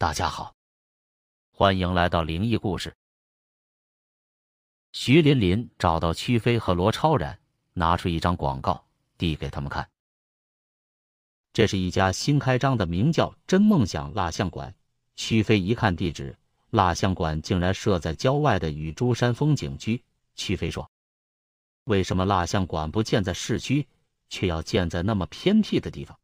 [0.00, 0.54] 大家好，
[1.50, 2.94] 欢迎来到灵异故事。
[4.92, 7.40] 徐琳琳找到屈飞和罗超然，
[7.72, 8.86] 拿出一张广告
[9.16, 9.90] 递给他们看。
[11.52, 14.72] 这是一家新开张的，名叫“真梦想”蜡像馆。
[15.16, 16.38] 屈飞一看地址，
[16.70, 20.04] 蜡像馆竟然设在郊外的雨珠山风景区。
[20.36, 20.88] 屈飞说
[21.82, 23.88] ：“为什么蜡像馆不建在市区，
[24.28, 26.16] 却要建在那么偏僻的地方？”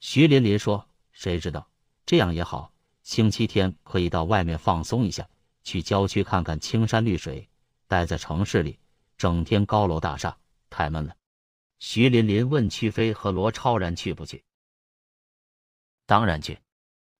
[0.00, 1.68] 徐琳琳说：“谁知道。”
[2.06, 5.28] 这样也好，星期天可以到外面放松一下，
[5.64, 7.48] 去郊区看看青山绿水。
[7.88, 8.78] 待在城市里，
[9.18, 10.36] 整天高楼大厦，
[10.70, 11.14] 太闷了。
[11.78, 14.42] 徐琳琳问曲飞和罗超然去不去？
[16.06, 16.58] 当然去。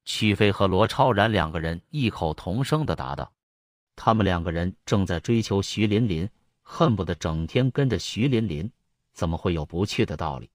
[0.04, 3.32] 曲飞和罗超然两个人异口同声的答道。
[3.96, 6.28] 他们两个人正在追求徐琳琳，
[6.62, 8.70] 恨不得整天跟着徐琳琳，
[9.12, 10.48] 怎么会有不去的道理？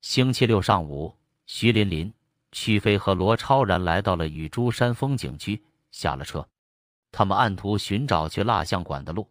[0.00, 2.12] 星期六上午，徐琳琳。
[2.54, 5.60] 曲飞和罗超然来到了雨珠山风景区，
[5.90, 6.48] 下了车，
[7.10, 9.28] 他们按图寻找去蜡像馆的路。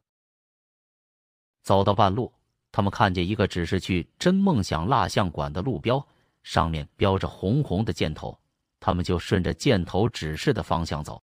[1.61, 2.33] 走到半路，
[2.69, 6.05] 他们看见一个指示去真梦想蜡像馆的路标，
[6.43, 8.37] 上面标着红红的箭头，
[8.81, 11.23] 他们就顺着箭头指示的方向走。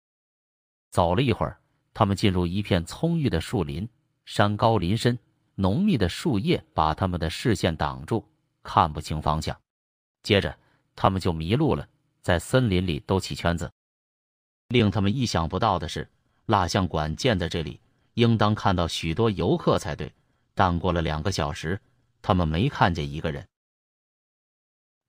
[0.90, 1.58] 走了一会儿，
[1.94, 3.88] 他们进入一片葱郁的树林，
[4.26, 5.18] 山高林深，
[5.54, 8.22] 浓密的树叶把他们的视线挡住，
[8.62, 9.58] 看不清方向。
[10.22, 10.54] 接着。
[10.96, 11.86] 他们就迷路了，
[12.22, 13.70] 在森林里兜起圈子。
[14.68, 16.10] 令他们意想不到的是，
[16.46, 17.78] 蜡像馆建在这里，
[18.14, 20.12] 应当看到许多游客才对。
[20.54, 21.78] 但过了两个小时，
[22.22, 23.46] 他们没看见一个人。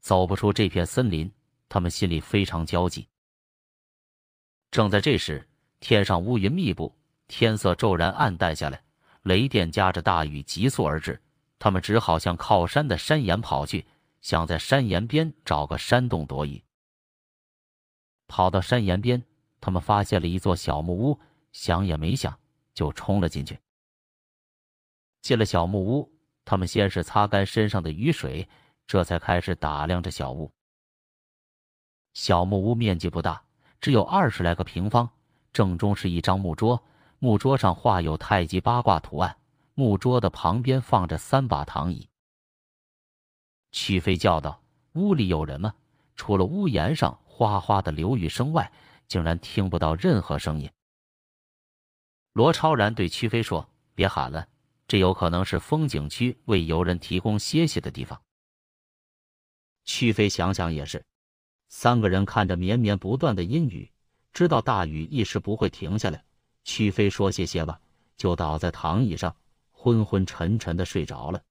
[0.02, 1.32] 走不出这片森林，
[1.70, 3.08] 他们心里非常焦急。
[4.70, 5.48] 正在这时，
[5.80, 6.94] 天上乌云密布，
[7.28, 8.84] 天色骤然暗淡下来，
[9.24, 11.20] 雷电夹着大雨急速而至。
[11.58, 13.86] 他们只好向靠山的山岩跑去。
[14.28, 16.62] 想在山岩边找个山洞躲雨。
[18.28, 19.24] 跑到山岩边，
[19.62, 21.18] 他们发现了一座小木屋，
[21.54, 22.38] 想也没想
[22.74, 23.58] 就冲了进去。
[25.22, 26.14] 进了小木屋，
[26.44, 28.50] 他们先是擦干身上的雨水，
[28.86, 30.52] 这才开始打量着小屋。
[32.14, 33.42] 小木屋面积不大，
[33.80, 35.10] 只有二十来个平方。
[35.54, 36.84] 正中是一张木桌，
[37.20, 39.38] 木桌上画有太极八卦图案。
[39.74, 42.10] 木桌的旁边放着三把躺椅。
[43.80, 44.60] 曲飞叫道
[44.94, 45.72] ：“屋里有人吗？”
[46.18, 48.72] 除了屋檐上哗哗的流雨声外，
[49.08, 50.68] 竟然听不到任何声音。
[52.34, 54.48] 罗超然对曲飞说：“别喊了，
[54.88, 58.20] 这有可能是风景区为游人提供歇息的地方。”
[59.86, 61.06] 曲飞想想也是，
[61.70, 63.92] 三个人看着绵绵不断的阴雨，
[64.34, 66.26] 知道大雨一时不会停下来。
[66.64, 67.80] 曲飞说：“歇歇吧。”
[68.18, 69.36] 就倒在躺椅上，
[69.72, 71.44] 昏昏沉沉的睡着了。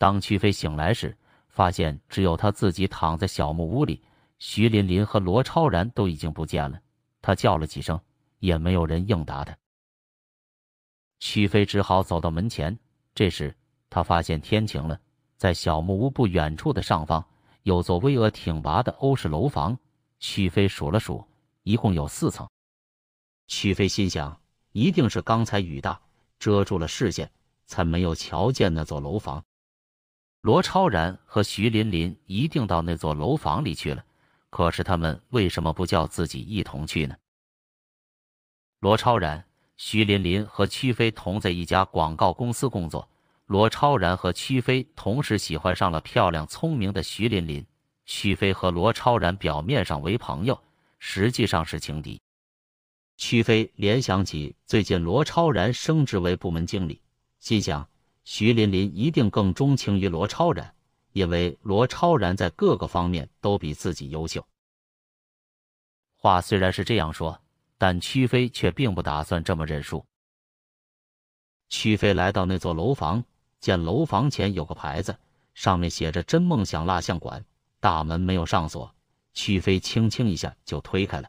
[0.00, 1.14] 当曲飞醒来时，
[1.50, 4.02] 发现只有他自己躺在小木屋里，
[4.38, 6.80] 徐琳琳和罗超然都已经不见了。
[7.20, 8.00] 他叫了几声，
[8.38, 9.54] 也没有人应答他。
[11.18, 12.78] 曲飞只好走到门前。
[13.14, 13.54] 这时，
[13.90, 14.98] 他发现天晴了，
[15.36, 17.22] 在小木屋不远处的上方，
[17.64, 19.78] 有座巍峨挺拔的欧式楼房。
[20.18, 21.22] 曲飞数了数，
[21.62, 22.48] 一共有四层。
[23.48, 24.40] 曲飞心想，
[24.72, 26.00] 一定是刚才雨大，
[26.38, 27.30] 遮住了视线，
[27.66, 29.44] 才没有瞧见那座楼房。
[30.42, 34.02] 罗超然和徐琳琳一定到那座楼房里去了，
[34.48, 37.14] 可是他们为什么不叫自己一同去呢？
[38.78, 39.44] 罗超然、
[39.76, 43.06] 徐琳琳和屈飞同在一家广告公司工作。
[43.44, 47.66] 罗超然和屈飞同时喜欢上了漂亮聪明的徐琳琳。
[48.06, 50.58] 屈飞和罗超然表面上为朋友，
[50.98, 52.20] 实际上是情敌。
[53.16, 57.02] 屈飞联想起最近罗超然升职为部门经理，
[57.40, 57.86] 心想。
[58.24, 60.74] 徐琳琳一定更钟情于罗超然，
[61.12, 64.46] 因为罗超然在各个方面都比自己优秀。
[66.16, 67.40] 话虽然是这样说，
[67.78, 70.04] 但屈飞却并不打算这么认输。
[71.68, 73.24] 屈飞来到那座楼房，
[73.58, 75.18] 见楼房前有个牌子，
[75.54, 77.44] 上面写着“真梦想蜡像馆”，
[77.80, 78.94] 大门没有上锁。
[79.32, 81.28] 屈飞轻轻一下就推开了。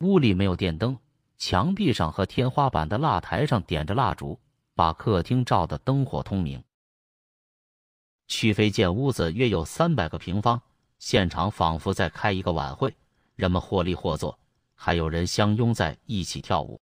[0.00, 0.96] 屋里没有电灯，
[1.36, 4.40] 墙壁上和天花板的蜡台上点着蜡烛。
[4.74, 6.62] 把客厅照得灯火通明。
[8.28, 10.60] 曲飞见屋子约有三百个平方，
[10.98, 12.94] 现场仿佛在开一个晚会，
[13.34, 14.38] 人们或立或坐，
[14.74, 16.80] 还有人相拥在一起跳舞。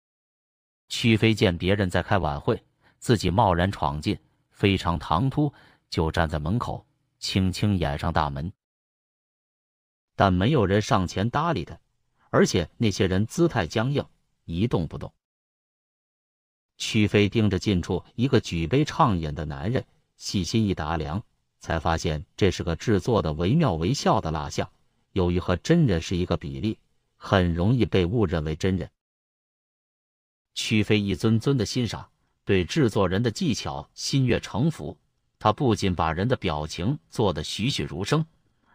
[0.88, 2.64] 曲飞见别人在开晚会，
[3.00, 4.18] 自己贸然闯进，
[4.52, 5.52] 非常唐突，
[5.90, 6.86] 就站在门口，
[7.20, 8.54] 轻轻掩上大门。
[10.16, 11.78] 但没有人上前搭理他，
[12.30, 14.06] 而且那些人姿态僵硬，
[14.46, 15.12] 一动不动。
[16.86, 19.86] 曲飞盯着近处一个举杯畅饮的男人，
[20.18, 21.24] 细心一打量，
[21.62, 24.70] 才发现这是个制作的惟妙惟肖的蜡像，
[25.14, 26.78] 由于和真人是一个比例，
[27.16, 28.92] 很容易被误认为真人。
[30.56, 32.10] 屈飞一尊尊的欣赏，
[32.44, 34.98] 对制作人的技巧心悦诚服。
[35.40, 38.26] 他不仅把人的表情做得栩栩如生，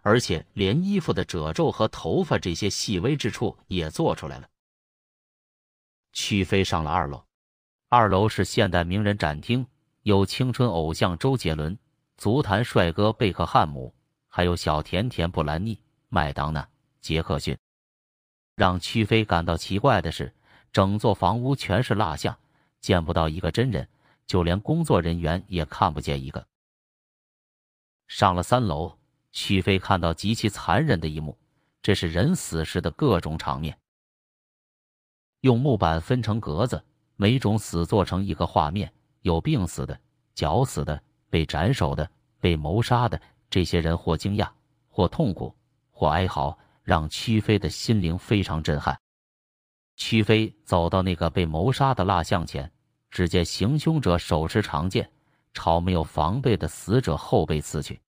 [0.00, 4.48] 而且连衣服的褶皱和头发这些细微之处也做出来了。
[6.14, 7.22] 屈飞上了二楼，
[7.90, 9.66] 二楼是现代名人展厅，
[10.02, 11.78] 有青春偶像周杰伦、
[12.18, 13.94] 足坛帅哥贝克汉姆，
[14.28, 15.80] 还有小甜甜布兰妮、
[16.10, 16.68] 麦当娜、
[17.00, 17.56] 杰克逊。
[18.54, 20.32] 让屈飞感到奇怪的是。
[20.70, 22.38] 整座房屋全是蜡像，
[22.78, 23.88] 见不到一个真人，
[24.26, 26.46] 就连工作人员也看不见一个。
[28.06, 28.98] 上了三楼，
[29.32, 31.38] 屈飞看到极其残忍的一幕，
[31.80, 33.78] 这是人死时的各种场面。
[35.40, 36.84] 用木板分成格子，
[37.20, 38.92] 每种死做成一个画面，
[39.22, 40.00] 有病死的、
[40.36, 43.20] 绞死的、被斩首的、被谋杀的。
[43.50, 44.48] 这些人或惊讶，
[44.88, 45.52] 或痛苦，
[45.90, 48.96] 或哀嚎，让屈飞的心灵非常震撼。
[49.96, 52.70] 屈飞走到那个被谋杀的蜡像前，
[53.10, 55.10] 只见行凶者手持长剑，
[55.52, 58.00] 朝没有防备的死者后背刺去。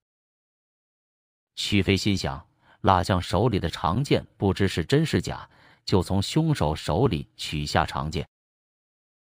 [1.56, 2.46] 屈飞心想，
[2.82, 5.50] 蜡像手里的长剑不知是真是假，
[5.84, 8.24] 就从凶手手里取下长剑。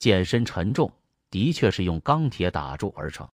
[0.04, 0.92] 剑身沉重，
[1.30, 3.26] 的确是用钢铁打铸而成。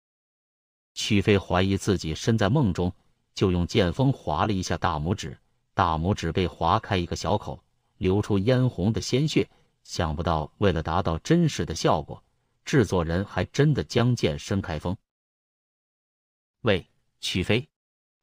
[0.94, 2.94] 曲飞怀疑自己身在梦中，
[3.34, 5.36] 就用剑锋划了一下大拇指，
[5.74, 7.60] 大拇指被划开一个小口。
[7.96, 9.50] 流出嫣红的鲜血，
[9.82, 12.22] 想不到为了达到真实的效果，
[12.64, 14.96] 制作人还真的将剑伸开封。
[16.60, 16.86] 喂，
[17.18, 17.68] 曲飞！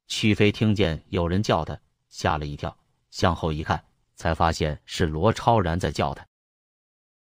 [0.06, 1.78] 曲飞听见有人叫他，
[2.08, 2.74] 吓了一跳，
[3.10, 3.84] 向后一看，
[4.16, 6.26] 才发现是罗超然在叫他。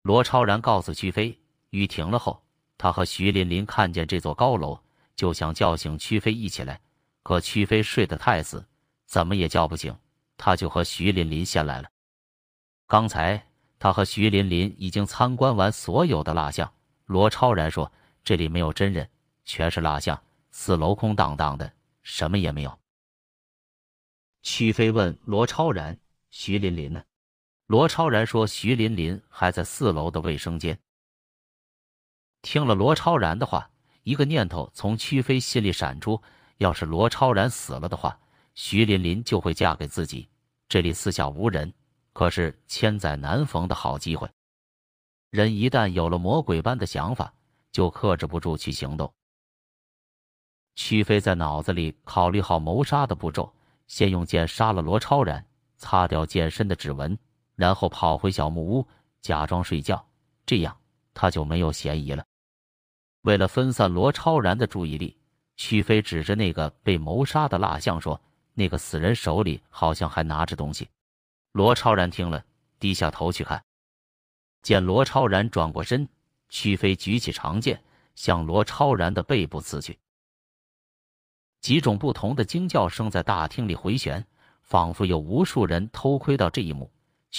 [0.07, 1.37] 罗超然告诉曲飞，
[1.71, 2.41] 雨停了后，
[2.77, 4.79] 他和徐琳琳看见这座高楼，
[5.17, 6.79] 就想叫醒曲飞一起来，
[7.23, 8.65] 可曲飞睡得太死，
[9.05, 9.93] 怎么也叫不醒，
[10.37, 11.89] 他就和徐琳琳先来了。
[12.87, 13.45] 刚才
[13.79, 16.71] 他和徐琳琳已经参观完所有的蜡像。
[17.05, 17.91] 罗超然说
[18.23, 19.09] ：“这里没有真人，
[19.43, 20.17] 全是蜡像。
[20.51, 21.69] 四楼空荡荡的，
[22.01, 22.79] 什么也没有。”
[24.41, 25.99] 曲飞问罗超然
[26.31, 27.03] ：“徐琳琳呢？”
[27.67, 30.79] 罗超然说：“徐琳琳还在四楼的卫生间。”
[32.41, 33.69] 听了罗超然的话，
[34.03, 36.21] 一个念头从曲飞心里闪出：
[36.57, 38.17] 要是罗超然死了的话，
[38.55, 40.27] 徐琳琳就会嫁给自己。
[40.69, 41.73] 这里四下无人。
[42.13, 44.27] 可是千载难逢的好机会，
[45.29, 47.31] 人一旦有了魔鬼般的想法，
[47.71, 49.13] 就克制不住去行动。
[50.73, 53.53] 屈飞在脑子里考虑好谋杀的步骤，
[53.85, 55.45] 先用剑杀了罗超然，
[55.77, 57.15] 擦掉剑身的指纹，
[57.57, 58.87] 然后跑回小木屋，
[59.19, 60.07] 假装睡觉，
[60.45, 60.77] 这样
[61.13, 62.23] 他就没有嫌疑了。
[63.23, 65.17] 为了分散罗超然的注意力，
[65.55, 68.21] 徐飞指着那个被谋杀的蜡像说
[68.53, 70.87] ：“那个死人手里好像还拿着东西。”
[71.51, 72.45] 罗超然听了，
[72.79, 73.61] 低下头去看，
[74.61, 76.07] 见罗超然转过身，
[76.49, 77.83] 徐飞举起长剑
[78.13, 79.97] 向罗超然的背部刺去。
[81.59, 84.23] 几种不同的惊叫声在大厅里回旋，
[84.61, 86.89] 仿佛有无数人偷窥到这一幕。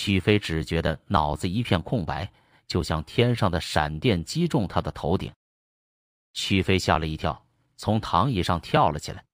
[0.01, 2.31] 许飞只觉得脑子一片空白，
[2.69, 5.33] 就像天上的闪电击中他的头顶。
[6.35, 7.45] 许飞吓了一跳，
[7.77, 9.25] 从躺椅上跳了起来。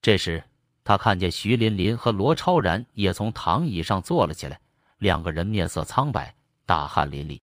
[0.00, 0.42] 这时。
[0.84, 4.58] 他看见徐琳琳和罗超然也从躺椅上坐了起来，
[4.98, 6.34] 两个人面色苍白，
[6.66, 7.38] 大汗淋漓。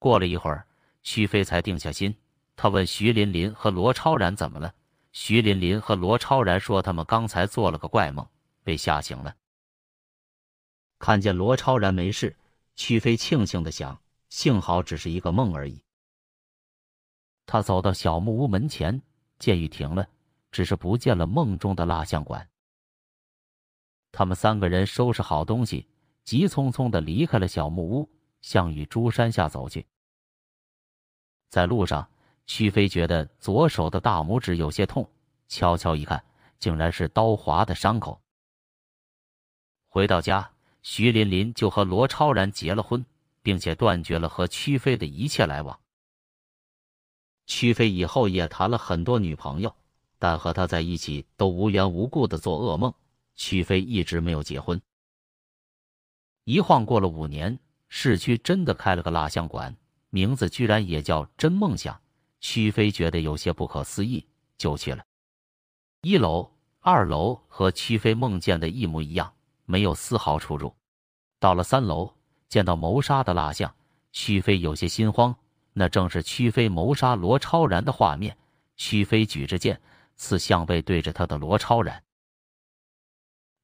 [0.00, 0.66] 过了一会儿，
[1.04, 2.12] 徐飞才定下心。
[2.56, 4.74] 他问徐琳琳和罗超然怎么了。
[5.12, 8.26] 徐琳琳和罗超然说他们刚才做了个怪梦，
[8.64, 9.32] 被吓醒了。
[11.04, 12.34] 看见罗超然没事，
[12.76, 15.82] 屈飞庆幸的想：幸好只是一个梦而已。
[17.44, 19.02] 他走到小木屋门前，
[19.38, 20.08] 见雨停了。
[20.50, 22.48] 只是不见了梦中的蜡像馆。
[24.12, 25.86] 他们三个人收拾好东西，
[26.22, 29.86] 急匆匆的离开了小木屋，向雨珠山下走去。
[31.50, 32.08] 在路上，
[32.46, 35.06] 屈飞觉得左手的大拇指有些痛，
[35.48, 36.24] 悄悄一看，
[36.58, 38.22] 竟然是刀划的伤口。
[39.86, 40.53] 回到家，
[40.84, 43.04] 徐琳琳就和罗超然结了婚，
[43.42, 45.80] 并且断绝了和屈飞的一切来往。
[47.46, 49.74] 屈飞以后也谈了很多女朋友。
[50.16, 52.94] 但和他在一起都无缘无故的做噩梦。
[53.34, 54.80] 曲飞一直没有结婚。
[56.44, 59.76] 一晃过了五年，市区真的开了个蜡像馆，
[60.08, 62.00] 名字居然也叫真梦想。
[62.40, 64.26] 曲飞觉得有些不可思议，
[64.56, 65.04] 就去了。
[66.00, 66.50] 一楼、
[66.80, 70.74] 二楼和曲飞梦见的一模一样，没有丝毫出入。
[71.38, 72.14] 到了三楼，
[72.48, 73.74] 见到谋杀的蜡像，
[74.12, 75.34] 曲飞有些心慌。
[75.72, 78.36] 那正是曲飞谋杀罗超然的画面。
[78.76, 79.80] 曲飞举着剑。
[80.16, 82.00] 刺向背对着他的罗超然。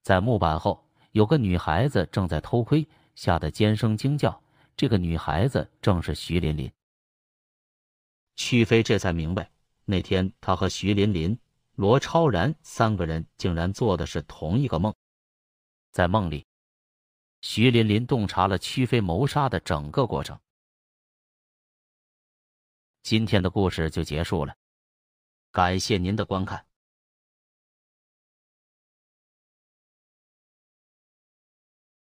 [0.03, 4.43] 在木板后有个女孩子正在偷窥，吓得尖声惊叫。
[4.75, 6.69] 这个女孩子正是徐琳琳。
[8.35, 9.49] 曲飞这才明白，
[9.85, 11.39] 那天他和徐琳琳、
[11.75, 14.93] 罗超然三个人竟然做的是同一个梦。
[15.91, 16.47] 在梦里，
[17.41, 20.39] 徐琳琳洞察了曲飞谋杀的整个过程。
[23.03, 24.55] 今天的故事就结束了，
[25.51, 26.65] 感谢您的观看。